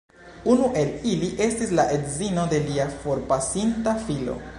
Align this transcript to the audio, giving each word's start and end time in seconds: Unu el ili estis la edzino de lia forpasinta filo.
Unu 0.51 0.69
el 0.83 0.87
ili 1.09 1.27
estis 1.47 1.73
la 1.79 1.85
edzino 1.97 2.45
de 2.55 2.61
lia 2.71 2.87
forpasinta 3.05 3.95
filo. 4.09 4.39